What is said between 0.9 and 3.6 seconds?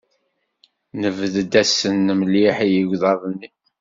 Nebded-asen mliḥ i yegḍaḍ-nni.